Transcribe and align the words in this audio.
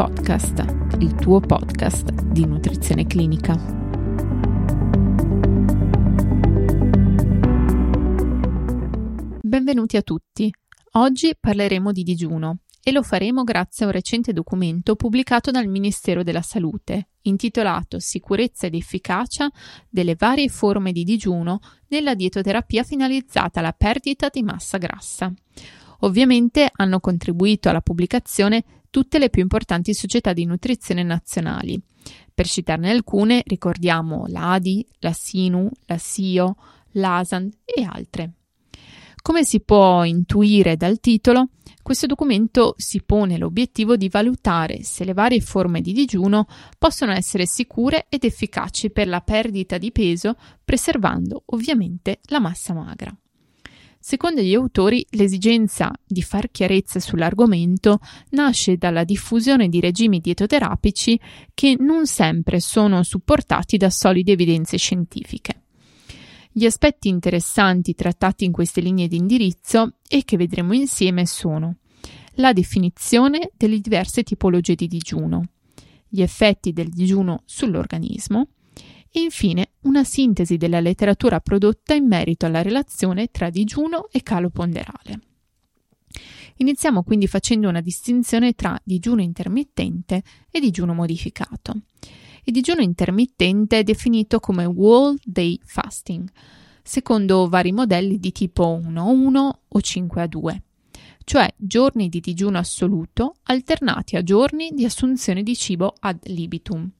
Podcast, 0.00 0.64
il 1.00 1.14
tuo 1.14 1.40
podcast 1.40 2.10
di 2.22 2.46
nutrizione 2.46 3.04
clinica. 3.04 3.54
Benvenuti 9.42 9.98
a 9.98 10.00
tutti. 10.00 10.50
Oggi 10.92 11.34
parleremo 11.38 11.92
di 11.92 12.02
digiuno 12.02 12.60
e 12.82 12.92
lo 12.92 13.02
faremo 13.02 13.44
grazie 13.44 13.84
a 13.84 13.88
un 13.88 13.92
recente 13.92 14.32
documento 14.32 14.96
pubblicato 14.96 15.50
dal 15.50 15.66
Ministero 15.66 16.22
della 16.22 16.40
Salute, 16.40 17.10
intitolato 17.24 17.98
Sicurezza 17.98 18.68
ed 18.68 18.76
efficacia 18.76 19.50
delle 19.90 20.14
varie 20.16 20.48
forme 20.48 20.92
di 20.92 21.04
digiuno 21.04 21.58
nella 21.88 22.14
dietoterapia 22.14 22.84
finalizzata 22.84 23.60
alla 23.60 23.74
perdita 23.74 24.30
di 24.32 24.42
massa 24.42 24.78
grassa. 24.78 25.30
Ovviamente 26.02 26.70
hanno 26.72 27.00
contribuito 27.00 27.68
alla 27.68 27.82
pubblicazione 27.82 28.64
tutte 28.90 29.18
le 29.18 29.30
più 29.30 29.42
importanti 29.42 29.94
società 29.94 30.32
di 30.32 30.44
nutrizione 30.44 31.02
nazionali. 31.02 31.80
Per 32.34 32.46
citarne 32.46 32.90
alcune, 32.90 33.42
ricordiamo 33.46 34.24
l'ADI, 34.26 34.86
la 34.98 35.12
SINU, 35.12 35.70
la 35.86 35.98
SIO, 35.98 36.56
l'ASAN 36.92 37.50
e 37.64 37.82
altre. 37.82 38.32
Come 39.22 39.44
si 39.44 39.60
può 39.60 40.04
intuire 40.04 40.76
dal 40.76 40.98
titolo, 40.98 41.50
questo 41.82 42.06
documento 42.06 42.74
si 42.76 43.02
pone 43.02 43.36
l'obiettivo 43.36 43.96
di 43.96 44.08
valutare 44.08 44.82
se 44.82 45.04
le 45.04 45.12
varie 45.12 45.40
forme 45.40 45.80
di 45.80 45.92
digiuno 45.92 46.46
possono 46.78 47.12
essere 47.12 47.46
sicure 47.46 48.06
ed 48.08 48.24
efficaci 48.24 48.90
per 48.90 49.08
la 49.08 49.20
perdita 49.20 49.76
di 49.76 49.92
peso, 49.92 50.36
preservando 50.64 51.42
ovviamente 51.46 52.20
la 52.24 52.40
massa 52.40 52.72
magra. 52.72 53.14
Secondo 54.02 54.40
gli 54.40 54.54
autori, 54.54 55.04
l'esigenza 55.10 55.92
di 56.06 56.22
far 56.22 56.50
chiarezza 56.50 56.98
sull'argomento 56.98 57.98
nasce 58.30 58.78
dalla 58.78 59.04
diffusione 59.04 59.68
di 59.68 59.78
regimi 59.78 60.20
dietoterapici 60.20 61.20
che 61.52 61.76
non 61.78 62.06
sempre 62.06 62.60
sono 62.60 63.02
supportati 63.02 63.76
da 63.76 63.90
solide 63.90 64.32
evidenze 64.32 64.78
scientifiche. 64.78 65.64
Gli 66.50 66.64
aspetti 66.64 67.08
interessanti 67.08 67.94
trattati 67.94 68.46
in 68.46 68.52
queste 68.52 68.80
linee 68.80 69.06
di 69.06 69.16
indirizzo 69.16 69.96
e 70.08 70.24
che 70.24 70.38
vedremo 70.38 70.72
insieme 70.72 71.26
sono 71.26 71.76
la 72.36 72.54
definizione 72.54 73.50
delle 73.54 73.80
diverse 73.80 74.22
tipologie 74.22 74.76
di 74.76 74.86
digiuno, 74.86 75.42
gli 76.08 76.22
effetti 76.22 76.72
del 76.72 76.88
digiuno 76.88 77.42
sull'organismo, 77.44 78.48
e 79.12 79.20
infine 79.20 79.72
una 79.82 80.04
sintesi 80.04 80.56
della 80.56 80.80
letteratura 80.80 81.40
prodotta 81.40 81.94
in 81.94 82.06
merito 82.06 82.46
alla 82.46 82.62
relazione 82.62 83.28
tra 83.30 83.50
digiuno 83.50 84.08
e 84.10 84.22
calo 84.22 84.50
ponderale. 84.50 85.20
Iniziamo 86.56 87.02
quindi 87.02 87.26
facendo 87.26 87.68
una 87.68 87.80
distinzione 87.80 88.52
tra 88.52 88.78
digiuno 88.84 89.22
intermittente 89.22 90.22
e 90.50 90.60
digiuno 90.60 90.92
modificato. 90.92 91.74
Il 92.44 92.52
digiuno 92.52 92.82
intermittente 92.82 93.78
è 93.78 93.82
definito 93.82 94.40
come 94.40 94.64
wall 94.64 95.16
day 95.24 95.58
fasting, 95.62 96.28
secondo 96.82 97.48
vari 97.48 97.72
modelli 97.72 98.18
di 98.18 98.32
tipo 98.32 98.78
1 98.82 99.00
a 99.00 99.04
1 99.04 99.60
o 99.68 99.80
5 99.80 100.22
a 100.22 100.26
2, 100.26 100.62
cioè 101.24 101.52
giorni 101.56 102.08
di 102.08 102.20
digiuno 102.20 102.58
assoluto 102.58 103.36
alternati 103.44 104.16
a 104.16 104.22
giorni 104.22 104.70
di 104.72 104.84
assunzione 104.84 105.42
di 105.42 105.54
cibo 105.54 105.94
ad 105.98 106.18
libitum, 106.24 106.90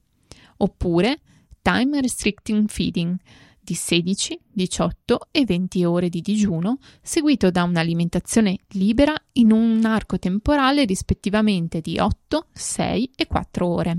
oppure 0.57 1.19
time 1.61 2.01
restricting 2.01 2.67
feeding 2.67 3.17
di 3.63 3.75
16, 3.75 4.39
18 4.51 5.27
e 5.31 5.45
20 5.45 5.85
ore 5.85 6.09
di 6.09 6.21
digiuno, 6.21 6.79
seguito 7.01 7.51
da 7.51 7.63
un'alimentazione 7.63 8.59
libera 8.69 9.15
in 9.33 9.51
un 9.51 9.85
arco 9.85 10.17
temporale 10.17 10.83
rispettivamente 10.85 11.79
di 11.79 11.99
8, 11.99 12.47
6 12.51 13.11
e 13.15 13.27
4 13.27 13.67
ore. 13.67 13.97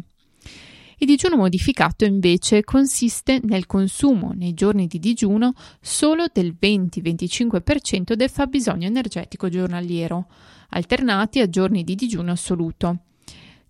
Il 0.98 1.08
digiuno 1.08 1.36
modificato 1.36 2.04
invece 2.04 2.62
consiste 2.62 3.40
nel 3.42 3.66
consumo 3.66 4.32
nei 4.34 4.54
giorni 4.54 4.86
di 4.86 5.00
digiuno 5.00 5.52
solo 5.80 6.26
del 6.32 6.56
20-25% 6.60 8.12
del 8.12 8.30
fabbisogno 8.30 8.86
energetico 8.86 9.48
giornaliero, 9.48 10.28
alternati 10.70 11.40
a 11.40 11.48
giorni 11.48 11.82
di 11.82 11.96
digiuno 11.96 12.30
assoluto. 12.30 12.98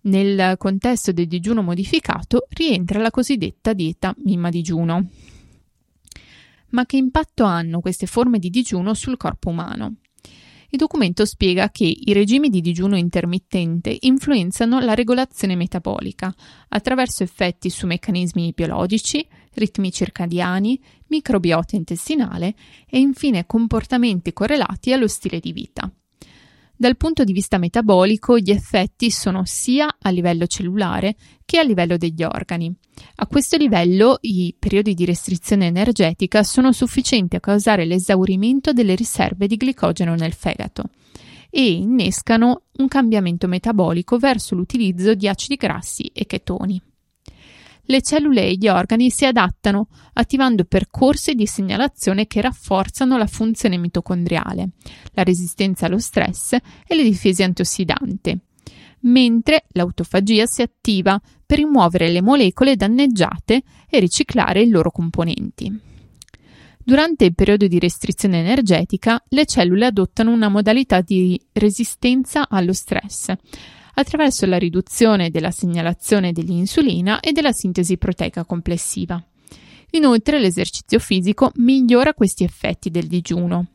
Nel 0.05 0.57
contesto 0.57 1.13
del 1.13 1.27
digiuno 1.27 1.61
modificato 1.61 2.45
rientra 2.49 2.99
la 2.99 3.09
cosiddetta 3.09 3.71
dieta 3.71 4.13
mimma 4.23 4.49
digiuno. 4.49 5.07
Ma 6.69 6.85
che 6.85 6.97
impatto 6.97 7.45
hanno 7.45 7.79
queste 7.79 8.05
forme 8.05 8.39
di 8.39 8.49
digiuno 8.49 8.93
sul 8.95 9.15
corpo 9.15 9.49
umano? 9.49 9.95
Il 10.69 10.79
documento 10.79 11.23
spiega 11.23 11.69
che 11.69 11.85
i 11.85 12.11
regimi 12.13 12.49
di 12.49 12.59
digiuno 12.59 12.97
intermittente 12.97 13.95
influenzano 14.01 14.79
la 14.79 14.95
regolazione 14.95 15.55
metabolica 15.55 16.33
attraverso 16.69 17.21
effetti 17.21 17.69
su 17.69 17.85
meccanismi 17.85 18.53
biologici, 18.53 19.25
ritmi 19.53 19.91
circadiani, 19.91 20.81
microbiota 21.07 21.75
intestinale 21.75 22.55
e 22.89 22.99
infine 22.99 23.45
comportamenti 23.45 24.33
correlati 24.33 24.91
allo 24.91 25.07
stile 25.07 25.39
di 25.39 25.53
vita. 25.53 25.89
Dal 26.83 26.97
punto 26.97 27.23
di 27.23 27.31
vista 27.31 27.57
metabolico, 27.57 28.37
gli 28.37 28.51
effetti 28.51 29.09
sono 29.09 29.43
sia 29.45 29.95
a 30.01 30.09
livello 30.09 30.45
cellulare 30.47 31.15
che 31.45 31.57
a 31.57 31.63
livello 31.63 31.95
degli 31.95 32.23
organi. 32.23 32.75
A 33.15 33.27
questo 33.27 33.55
livello, 33.55 34.17
i 34.19 34.53
periodi 34.59 34.93
di 34.93 35.05
restrizione 35.05 35.67
energetica 35.67 36.43
sono 36.43 36.73
sufficienti 36.73 37.37
a 37.37 37.39
causare 37.39 37.85
l'esaurimento 37.85 38.73
delle 38.73 38.95
riserve 38.95 39.47
di 39.47 39.55
glicogeno 39.55 40.15
nel 40.15 40.33
fegato 40.33 40.83
e 41.49 41.71
innescano 41.71 42.63
un 42.79 42.89
cambiamento 42.89 43.47
metabolico 43.47 44.17
verso 44.17 44.53
l'utilizzo 44.53 45.13
di 45.13 45.29
acidi 45.29 45.55
grassi 45.55 46.11
e 46.13 46.25
chetoni 46.25 46.81
le 47.85 48.01
cellule 48.01 48.43
e 48.43 48.53
gli 48.53 48.67
organi 48.67 49.09
si 49.09 49.25
adattano, 49.25 49.87
attivando 50.13 50.63
percorsi 50.63 51.33
di 51.33 51.45
segnalazione 51.45 52.27
che 52.27 52.41
rafforzano 52.41 53.17
la 53.17 53.27
funzione 53.27 53.77
mitocondriale, 53.77 54.69
la 55.13 55.23
resistenza 55.23 55.87
allo 55.87 55.99
stress 55.99 56.53
e 56.53 56.95
le 56.95 57.03
difese 57.03 57.43
antiossidanti, 57.43 58.37
mentre 59.01 59.65
l'autofagia 59.69 60.45
si 60.45 60.61
attiva 60.61 61.19
per 61.45 61.57
rimuovere 61.57 62.09
le 62.09 62.21
molecole 62.21 62.75
danneggiate 62.75 63.61
e 63.89 63.99
riciclare 63.99 64.61
i 64.61 64.69
loro 64.69 64.91
componenti. 64.91 65.91
Durante 66.85 67.23
il 67.23 67.33
periodo 67.33 67.67
di 67.67 67.79
restrizione 67.79 68.39
energetica, 68.39 69.23
le 69.29 69.45
cellule 69.45 69.85
adottano 69.85 70.31
una 70.31 70.49
modalità 70.49 70.99
di 70.99 71.39
resistenza 71.53 72.49
allo 72.49 72.73
stress, 72.73 73.33
attraverso 73.93 74.45
la 74.45 74.57
riduzione 74.57 75.29
della 75.29 75.51
segnalazione 75.51 76.31
dell'insulina 76.31 77.19
e 77.19 77.31
della 77.31 77.51
sintesi 77.51 77.97
proteica 77.97 78.45
complessiva. 78.45 79.23
Inoltre 79.91 80.39
l'esercizio 80.39 80.99
fisico 80.99 81.51
migliora 81.55 82.13
questi 82.13 82.43
effetti 82.43 82.89
del 82.89 83.07
digiuno. 83.07 83.67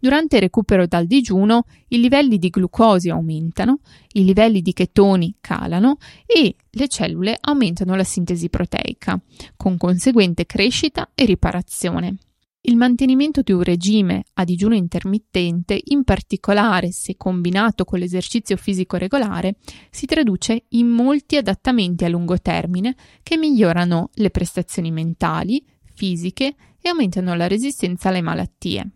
Durante 0.00 0.36
il 0.36 0.42
recupero 0.42 0.86
dal 0.86 1.06
digiuno 1.06 1.64
i 1.88 1.98
livelli 1.98 2.38
di 2.38 2.50
glucosio 2.50 3.14
aumentano, 3.14 3.80
i 4.12 4.24
livelli 4.24 4.62
di 4.62 4.72
chetoni 4.72 5.34
calano 5.40 5.96
e 6.24 6.54
le 6.70 6.88
cellule 6.88 7.36
aumentano 7.40 7.96
la 7.96 8.04
sintesi 8.04 8.48
proteica, 8.48 9.20
con 9.56 9.76
conseguente 9.76 10.46
crescita 10.46 11.10
e 11.14 11.24
riparazione. 11.24 12.18
Il 12.60 12.76
mantenimento 12.76 13.42
di 13.42 13.52
un 13.52 13.62
regime 13.62 14.24
a 14.34 14.44
digiuno 14.44 14.74
intermittente, 14.74 15.80
in 15.82 16.02
particolare 16.02 16.90
se 16.90 17.16
combinato 17.16 17.84
con 17.84 18.00
l'esercizio 18.00 18.56
fisico 18.56 18.96
regolare, 18.96 19.56
si 19.90 20.06
traduce 20.06 20.64
in 20.70 20.88
molti 20.88 21.36
adattamenti 21.36 22.04
a 22.04 22.08
lungo 22.08 22.38
termine 22.38 22.96
che 23.22 23.36
migliorano 23.36 24.10
le 24.14 24.30
prestazioni 24.30 24.90
mentali, 24.90 25.64
fisiche 25.94 26.54
e 26.80 26.88
aumentano 26.88 27.34
la 27.34 27.46
resistenza 27.46 28.08
alle 28.08 28.22
malattie. 28.22 28.90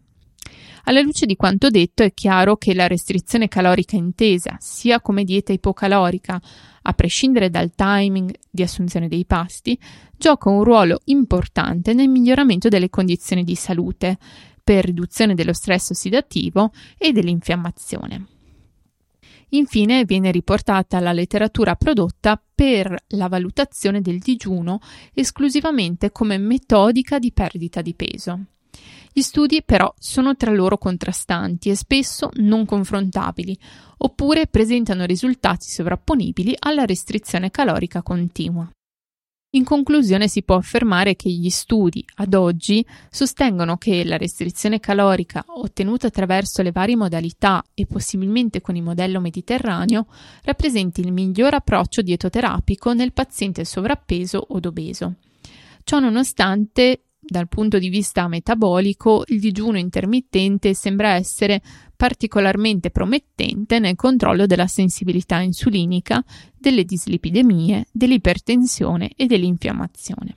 Alla 0.84 1.00
luce 1.00 1.26
di 1.26 1.36
quanto 1.36 1.70
detto 1.70 2.02
è 2.02 2.12
chiaro 2.12 2.56
che 2.56 2.74
la 2.74 2.86
restrizione 2.86 3.48
calorica 3.48 3.96
intesa 3.96 4.56
sia 4.58 5.00
come 5.00 5.24
dieta 5.24 5.52
ipocalorica, 5.52 6.40
a 6.82 6.92
prescindere 6.94 7.50
dal 7.50 7.72
timing 7.74 8.34
di 8.50 8.62
assunzione 8.62 9.06
dei 9.06 9.24
pasti, 9.24 9.78
gioca 10.16 10.50
un 10.50 10.64
ruolo 10.64 11.00
importante 11.04 11.94
nel 11.94 12.08
miglioramento 12.08 12.68
delle 12.68 12.90
condizioni 12.90 13.44
di 13.44 13.54
salute, 13.54 14.18
per 14.62 14.84
riduzione 14.84 15.34
dello 15.34 15.52
stress 15.52 15.90
ossidativo 15.90 16.72
e 16.96 17.12
dell'infiammazione. 17.12 18.26
Infine 19.50 20.04
viene 20.04 20.30
riportata 20.30 20.98
la 21.00 21.12
letteratura 21.12 21.74
prodotta 21.74 22.40
per 22.54 22.96
la 23.08 23.28
valutazione 23.28 24.00
del 24.00 24.18
digiuno 24.18 24.80
esclusivamente 25.12 26.10
come 26.10 26.38
metodica 26.38 27.18
di 27.18 27.32
perdita 27.32 27.82
di 27.82 27.94
peso. 27.94 28.44
Gli 29.12 29.20
studi 29.20 29.62
però 29.62 29.92
sono 29.98 30.36
tra 30.36 30.50
loro 30.50 30.78
contrastanti 30.78 31.68
e 31.68 31.76
spesso 31.76 32.30
non 32.36 32.64
confrontabili, 32.64 33.58
oppure 33.98 34.46
presentano 34.46 35.04
risultati 35.04 35.68
sovrapponibili 35.68 36.56
alla 36.58 36.86
restrizione 36.86 37.50
calorica 37.50 38.02
continua. 38.02 38.70
In 39.54 39.64
conclusione 39.64 40.28
si 40.28 40.42
può 40.42 40.54
affermare 40.54 41.14
che 41.14 41.28
gli 41.28 41.50
studi 41.50 42.02
ad 42.16 42.32
oggi 42.32 42.82
sostengono 43.10 43.76
che 43.76 44.02
la 44.02 44.16
restrizione 44.16 44.80
calorica 44.80 45.44
ottenuta 45.46 46.06
attraverso 46.06 46.62
le 46.62 46.72
varie 46.72 46.96
modalità 46.96 47.62
e 47.74 47.84
possibilmente 47.84 48.62
con 48.62 48.76
il 48.76 48.82
modello 48.82 49.20
mediterraneo 49.20 50.06
rappresenti 50.44 51.02
il 51.02 51.12
miglior 51.12 51.52
approccio 51.52 52.00
dietoterapico 52.00 52.94
nel 52.94 53.12
paziente 53.12 53.66
sovrappeso 53.66 54.38
o 54.38 54.58
obeso. 54.62 55.16
Ciò 55.84 55.98
nonostante 55.98 57.02
dal 57.24 57.46
punto 57.46 57.78
di 57.78 57.88
vista 57.88 58.26
metabolico, 58.26 59.22
il 59.28 59.38
digiuno 59.38 59.78
intermittente 59.78 60.74
sembra 60.74 61.10
essere 61.10 61.62
particolarmente 61.96 62.90
promettente 62.90 63.78
nel 63.78 63.94
controllo 63.94 64.44
della 64.44 64.66
sensibilità 64.66 65.38
insulinica, 65.38 66.24
delle 66.58 66.84
dislipidemie, 66.84 67.86
dell'ipertensione 67.92 69.12
e 69.14 69.26
dell'infiammazione. 69.26 70.34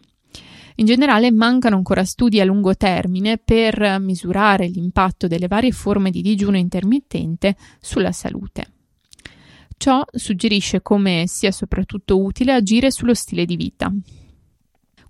In 0.76 0.86
generale 0.86 1.32
mancano 1.32 1.78
ancora 1.78 2.04
studi 2.04 2.40
a 2.40 2.46
lungo 2.46 2.76
termine 2.76 3.40
per 3.40 3.98
misurare 4.00 4.68
l'impatto 4.68 5.26
delle 5.26 5.48
varie 5.48 5.72
forme 5.72 6.12
di 6.12 6.22
digiuno 6.22 6.58
intermittente 6.58 7.56
sulla 7.80 8.12
salute. 8.12 8.74
Ciò 9.76 10.04
suggerisce 10.12 10.84
come 10.84 11.24
sia 11.28 11.52
soprattutto 11.52 12.22
utile 12.22 12.54
agire 12.54 12.92
sullo 12.92 13.16
stile 13.16 13.46
di 13.46 13.56
vita. 13.56 13.92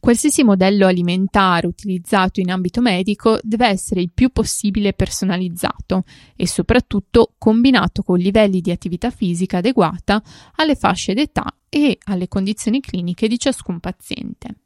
Qualsiasi 0.06 0.44
modello 0.44 0.86
alimentare 0.86 1.66
utilizzato 1.66 2.40
in 2.40 2.52
ambito 2.52 2.80
medico 2.80 3.40
deve 3.42 3.66
essere 3.66 4.02
il 4.02 4.12
più 4.14 4.30
possibile 4.30 4.94
personalizzato 4.94 6.04
e 6.36 6.48
soprattutto 6.48 7.34
combinato 7.40 8.04
con 8.04 8.20
livelli 8.20 8.62
di 8.62 8.70
attività 8.70 9.10
fisica 9.10 9.58
adeguata 9.58 10.22
alle 10.58 10.76
fasce 10.76 11.16
d'età 11.16 11.52
e 11.70 11.98
alle 12.04 12.28
condizioni 12.28 12.82
cliniche 12.82 13.28
di 13.28 13.40
ciascun 13.40 13.80
paziente. 13.80 14.58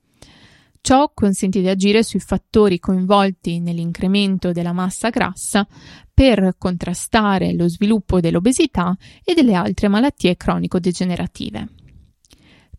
Ciò 0.82 1.10
consente 1.14 1.62
di 1.62 1.70
agire 1.70 2.04
sui 2.04 2.20
fattori 2.20 2.78
coinvolti 2.78 3.62
nell'incremento 3.62 4.52
della 4.52 4.74
massa 4.74 5.08
grassa 5.08 5.66
per 6.14 6.56
contrastare 6.58 7.54
lo 7.54 7.70
sviluppo 7.70 8.20
dell'obesità 8.20 8.94
e 9.24 9.34
delle 9.34 9.54
altre 9.54 9.88
malattie 9.88 10.36
cronico-degenerative. 10.36 11.89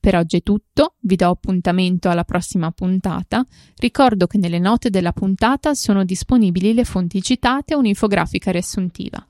Per 0.00 0.17
oggi 0.17 0.38
è 0.38 0.43
tutto, 0.43 0.94
vi 1.00 1.14
do 1.14 1.29
appuntamento 1.29 2.08
alla 2.08 2.25
prossima 2.25 2.70
puntata. 2.70 3.44
Ricordo 3.76 4.26
che 4.26 4.38
nelle 4.38 4.58
note 4.58 4.88
della 4.88 5.12
puntata 5.12 5.75
sono 5.75 6.05
disponibili 6.05 6.73
le 6.73 6.85
fonti 6.85 7.20
citate 7.20 7.75
e 7.75 7.76
un'infografica 7.76 8.50
riassuntiva. 8.50 9.23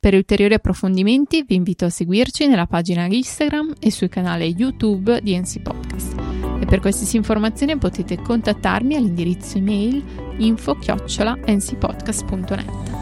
Per 0.00 0.14
ulteriori 0.14 0.54
approfondimenti 0.54 1.44
vi 1.46 1.56
invito 1.56 1.84
a 1.84 1.90
seguirci 1.90 2.46
nella 2.46 2.66
pagina 2.66 3.04
Instagram 3.04 3.74
e 3.78 3.90
sul 3.90 4.08
canale 4.08 4.46
YouTube 4.46 5.20
di 5.22 5.38
NC 5.38 5.60
Podcast. 5.60 6.14
E 6.58 6.64
per 6.64 6.80
qualsiasi 6.80 7.16
informazione 7.16 7.76
potete 7.76 8.16
contattarmi 8.16 8.96
all'indirizzo 8.96 9.58
email 9.58 10.02
info-ncpodcast.net. 10.38 12.93